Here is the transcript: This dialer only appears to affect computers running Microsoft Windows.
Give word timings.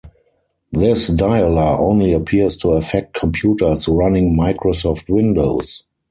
This 0.71 1.09
dialer 1.11 1.77
only 1.77 2.11
appears 2.11 2.57
to 2.57 2.71
affect 2.71 3.13
computers 3.13 3.87
running 3.87 4.35
Microsoft 4.35 5.07
Windows. 5.11 5.83